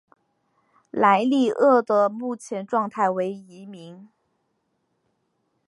[0.89, 4.09] 莱利鳄的目前状态为疑名。